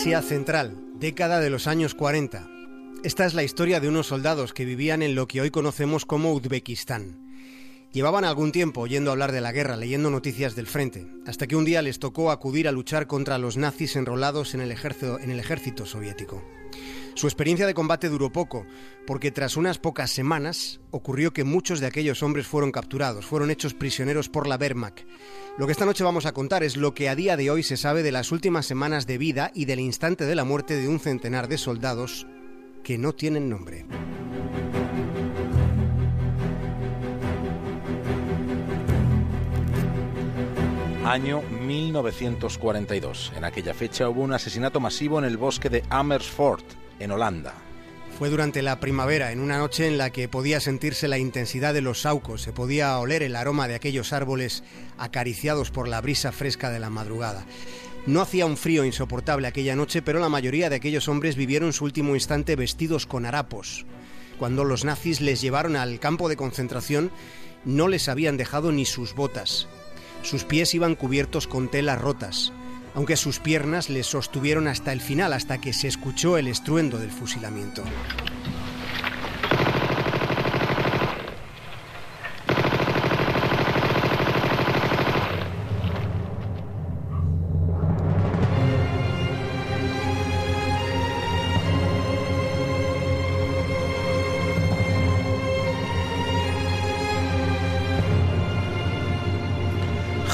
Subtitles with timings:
[0.00, 2.48] Asia Central, década de los años 40.
[3.04, 6.32] Esta es la historia de unos soldados que vivían en lo que hoy conocemos como
[6.32, 7.18] Uzbekistán.
[7.92, 11.66] Llevaban algún tiempo oyendo hablar de la guerra, leyendo noticias del frente, hasta que un
[11.66, 15.38] día les tocó acudir a luchar contra los nazis enrolados en el ejército, en el
[15.38, 16.42] ejército soviético.
[17.14, 18.66] Su experiencia de combate duró poco,
[19.06, 23.74] porque tras unas pocas semanas ocurrió que muchos de aquellos hombres fueron capturados, fueron hechos
[23.74, 25.00] prisioneros por la Wehrmacht.
[25.58, 27.76] Lo que esta noche vamos a contar es lo que a día de hoy se
[27.76, 31.00] sabe de las últimas semanas de vida y del instante de la muerte de un
[31.00, 32.26] centenar de soldados
[32.82, 33.86] que no tienen nombre.
[41.04, 43.32] Año 1942.
[43.36, 46.64] En aquella fecha hubo un asesinato masivo en el bosque de Amersfoort,
[47.00, 47.54] en Holanda.
[48.18, 51.80] Fue durante la primavera, en una noche en la que podía sentirse la intensidad de
[51.80, 54.62] los saucos, se podía oler el aroma de aquellos árboles
[54.98, 57.46] acariciados por la brisa fresca de la madrugada.
[58.06, 61.84] No hacía un frío insoportable aquella noche, pero la mayoría de aquellos hombres vivieron su
[61.84, 63.86] último instante vestidos con harapos.
[64.38, 67.10] Cuando los nazis les llevaron al campo de concentración,
[67.64, 69.66] no les habían dejado ni sus botas.
[70.22, 72.52] Sus pies iban cubiertos con telas rotas,
[72.94, 77.10] aunque sus piernas les sostuvieron hasta el final, hasta que se escuchó el estruendo del
[77.10, 77.82] fusilamiento.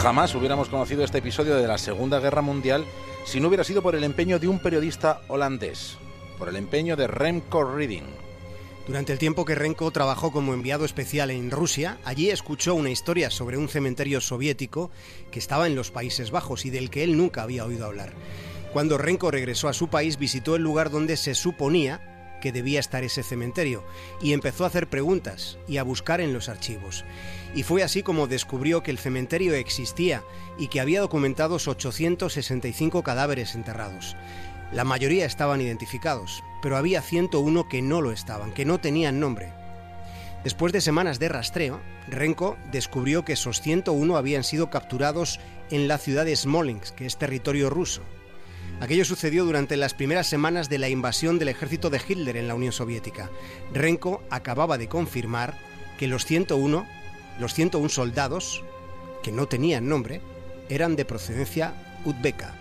[0.06, 2.84] Jamás hubiéramos conocido este episodio de la Segunda Guerra Mundial
[3.24, 5.98] si no hubiera sido por el empeño de un periodista holandés,
[6.38, 8.04] por el empeño de Remco Reading.
[8.86, 13.30] Durante el tiempo que Renko trabajó como enviado especial en Rusia, allí escuchó una historia
[13.30, 14.92] sobre un cementerio soviético
[15.32, 18.12] que estaba en los Países Bajos y del que él nunca había oído hablar.
[18.72, 23.04] Cuando Renko regresó a su país, visitó el lugar donde se suponía que debía estar
[23.04, 23.84] ese cementerio
[24.20, 27.04] y empezó a hacer preguntas y a buscar en los archivos.
[27.54, 30.22] Y fue así como descubrió que el cementerio existía
[30.58, 34.16] y que había documentados 865 cadáveres enterrados.
[34.72, 39.52] La mayoría estaban identificados, pero había 101 que no lo estaban, que no tenían nombre.
[40.42, 45.98] Después de semanas de rastreo, Renko descubrió que esos 101 habían sido capturados en la
[45.98, 48.02] ciudad de Smolensk, que es territorio ruso.
[48.80, 52.54] Aquello sucedió durante las primeras semanas de la invasión del ejército de Hitler en la
[52.54, 53.30] Unión Soviética.
[53.72, 55.54] Renko acababa de confirmar
[55.98, 56.86] que los 101,
[57.40, 58.62] los 101 soldados,
[59.22, 60.20] que no tenían nombre,
[60.68, 61.72] eran de procedencia
[62.04, 62.54] uzbeka.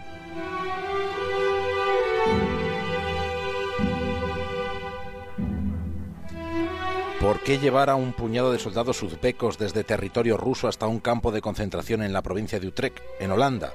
[7.19, 11.31] ¿Por qué llevar a un puñado de soldados uzbecos desde territorio ruso hasta un campo
[11.31, 13.73] de concentración en la provincia de Utrecht, en Holanda?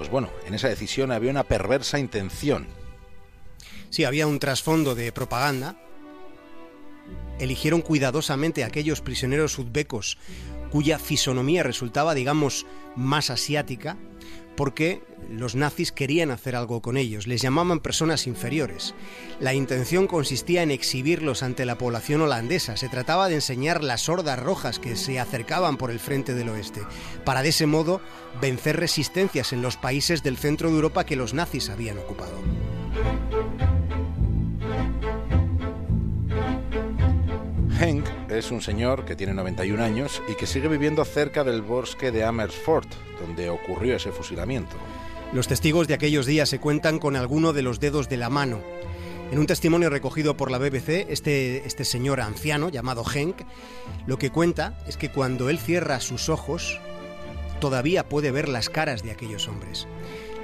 [0.00, 2.66] Pues bueno, en esa decisión había una perversa intención.
[3.90, 5.76] Sí, había un trasfondo de propaganda.
[7.38, 10.16] Eligieron cuidadosamente a aquellos prisioneros uzbecos
[10.70, 12.64] cuya fisonomía resultaba, digamos,
[12.96, 13.98] más asiática,
[14.60, 18.94] porque los nazis querían hacer algo con ellos, les llamaban personas inferiores.
[19.40, 24.38] La intención consistía en exhibirlos ante la población holandesa, se trataba de enseñar las hordas
[24.38, 26.82] rojas que se acercaban por el frente del oeste,
[27.24, 28.02] para de ese modo
[28.42, 32.34] vencer resistencias en los países del centro de Europa que los nazis habían ocupado.
[37.80, 42.12] Henk es un señor que tiene 91 años y que sigue viviendo cerca del bosque
[42.12, 42.86] de Amersfoort,
[43.18, 44.76] donde ocurrió ese fusilamiento.
[45.32, 48.60] Los testigos de aquellos días se cuentan con alguno de los dedos de la mano.
[49.32, 53.46] En un testimonio recogido por la BBC, este, este señor anciano llamado Henk,
[54.06, 56.78] lo que cuenta es que cuando él cierra sus ojos,
[57.60, 59.88] todavía puede ver las caras de aquellos hombres.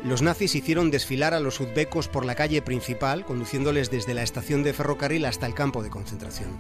[0.05, 4.63] Los nazis hicieron desfilar a los uzbecos por la calle principal, conduciéndoles desde la estación
[4.63, 6.51] de ferrocarril hasta el campo de concentración.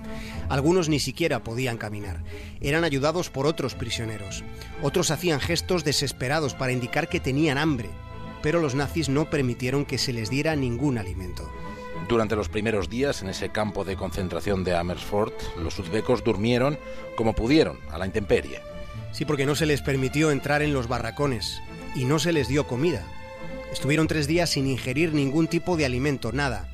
[0.48, 2.24] Algunos ni siquiera podían caminar.
[2.60, 4.42] Eran ayudados por otros prisioneros.
[4.83, 7.91] Otros hacían gestos desesperados para indicar que tenían hambre,
[8.42, 11.48] pero los nazis no permitieron que se les diera ningún alimento.
[12.09, 16.78] Durante los primeros días en ese campo de concentración de Amersfoort, los uzbecos durmieron
[17.16, 18.60] como pudieron, a la intemperie.
[19.12, 21.60] Sí, porque no se les permitió entrar en los barracones
[21.94, 23.04] y no se les dio comida.
[23.72, 26.68] Estuvieron tres días sin ingerir ningún tipo de alimento, nada.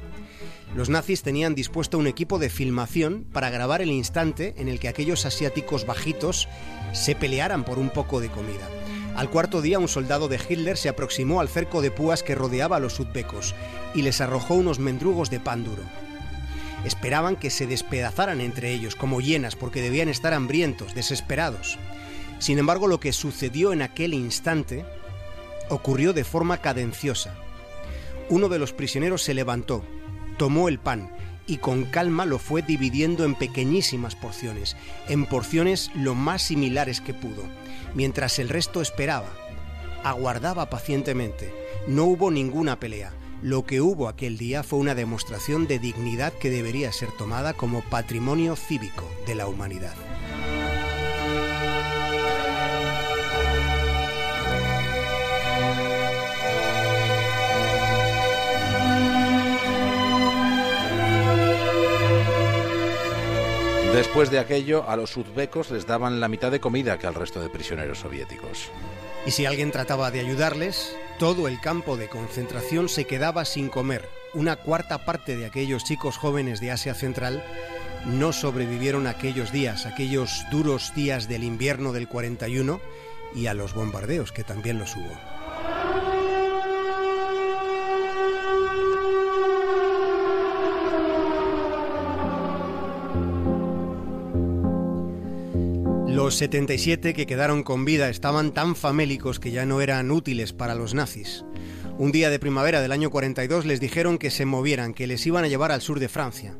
[0.75, 4.89] Los nazis tenían dispuesto un equipo de filmación para grabar el instante en el que
[4.89, 6.49] aquellos asiáticos bajitos
[6.95, 8.69] se pelearan por un poco de comida.
[9.15, 12.77] Al cuarto día un soldado de Hitler se aproximó al cerco de púas que rodeaba
[12.77, 13.55] a los uzbecos
[13.95, 15.83] y les arrojó unos mendrugos de pan duro.
[16.87, 21.79] Esperaban que se despedazaran entre ellos como hienas porque debían estar hambrientos, desesperados.
[22.39, 24.85] Sin embargo, lo que sucedió en aquel instante
[25.73, 27.35] ocurrió de forma cadenciosa.
[28.29, 29.83] Uno de los prisioneros se levantó,
[30.37, 31.11] tomó el pan
[31.47, 34.77] y con calma lo fue dividiendo en pequeñísimas porciones,
[35.09, 37.43] en porciones lo más similares que pudo,
[37.95, 39.29] mientras el resto esperaba,
[40.05, 41.53] aguardaba pacientemente.
[41.87, 43.13] No hubo ninguna pelea.
[43.43, 47.81] Lo que hubo aquel día fue una demostración de dignidad que debería ser tomada como
[47.81, 49.95] patrimonio cívico de la humanidad.
[64.03, 67.41] Después de aquello, a los uzbecos les daban la mitad de comida que al resto
[67.41, 68.69] de prisioneros soviéticos.
[69.25, 74.09] Y si alguien trataba de ayudarles, todo el campo de concentración se quedaba sin comer.
[74.35, 77.45] Una cuarta parte de aquellos chicos jóvenes de Asia Central
[78.05, 82.81] no sobrevivieron aquellos días, aquellos duros días del invierno del 41
[83.37, 85.32] y a los bombardeos que también los hubo.
[96.13, 100.75] Los 77 que quedaron con vida estaban tan famélicos que ya no eran útiles para
[100.75, 101.43] los nazis.
[101.97, 105.43] Un día de primavera del año 42 les dijeron que se movieran, que les iban
[105.43, 106.59] a llevar al sur de Francia.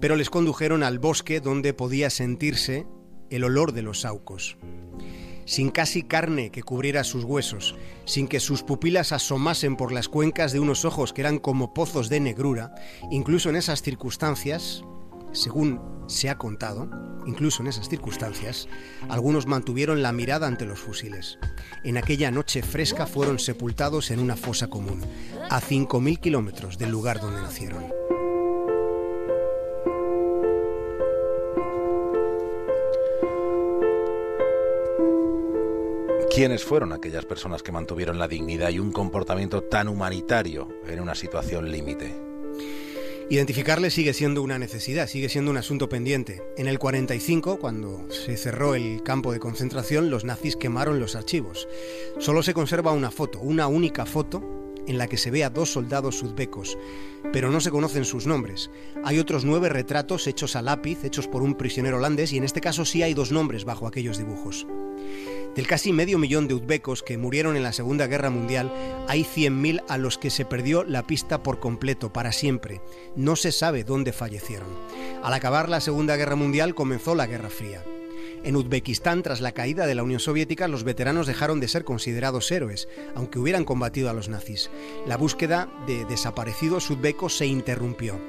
[0.00, 2.86] Pero les condujeron al bosque donde podía sentirse
[3.28, 4.56] el olor de los saucos.
[5.44, 7.76] Sin casi carne que cubriera sus huesos,
[8.06, 12.08] sin que sus pupilas asomasen por las cuencas de unos ojos que eran como pozos
[12.08, 12.74] de negrura,
[13.10, 14.82] incluso en esas circunstancias,
[15.32, 16.90] según se ha contado,
[17.26, 18.68] incluso en esas circunstancias,
[19.08, 21.38] algunos mantuvieron la mirada ante los fusiles.
[21.84, 25.00] En aquella noche fresca fueron sepultados en una fosa común,
[25.48, 27.84] a 5.000 kilómetros del lugar donde nacieron.
[36.32, 41.16] ¿Quiénes fueron aquellas personas que mantuvieron la dignidad y un comportamiento tan humanitario en una
[41.16, 42.29] situación límite?
[43.30, 46.42] Identificarle sigue siendo una necesidad, sigue siendo un asunto pendiente.
[46.56, 51.68] En el 45, cuando se cerró el campo de concentración, los nazis quemaron los archivos.
[52.18, 54.42] Solo se conserva una foto, una única foto,
[54.88, 56.76] en la que se ve a dos soldados uzbecos,
[57.32, 58.68] pero no se conocen sus nombres.
[59.04, 62.60] Hay otros nueve retratos hechos a lápiz, hechos por un prisionero holandés, y en este
[62.60, 64.66] caso sí hay dos nombres bajo aquellos dibujos.
[65.54, 68.72] Del casi medio millón de uzbecos que murieron en la Segunda Guerra Mundial,
[69.08, 72.80] hay 100.000 a los que se perdió la pista por completo, para siempre.
[73.16, 74.68] No se sabe dónde fallecieron.
[75.24, 77.84] Al acabar la Segunda Guerra Mundial comenzó la Guerra Fría.
[78.44, 82.50] En Uzbekistán, tras la caída de la Unión Soviética, los veteranos dejaron de ser considerados
[82.52, 84.70] héroes, aunque hubieran combatido a los nazis.
[85.06, 88.20] La búsqueda de desaparecidos uzbecos se interrumpió.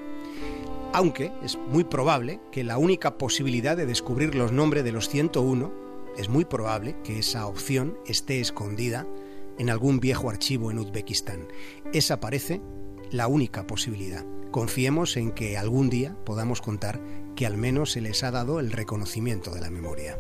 [0.92, 5.91] Aunque es muy probable que la única posibilidad de descubrir los nombres de los 101
[6.18, 9.08] es muy probable que esa opción esté escondida
[9.58, 11.48] en algún viejo archivo en Uzbekistán.
[11.94, 12.62] Esa parece
[13.12, 14.26] la única posibilidad.
[14.52, 17.00] Confiemos en que algún día podamos contar
[17.36, 20.18] que al menos se les ha dado el reconocimiento de la memoria.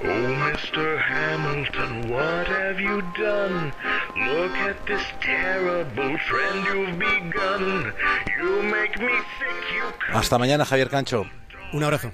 [0.00, 0.98] Oh, Mr.
[0.98, 3.72] Hamilton, what have you done?
[4.16, 7.92] Look at this terrible trend you've begun.
[8.40, 11.26] You make me think you Hasta mañana, Javier Cancho.
[11.72, 12.12] Un abrazo.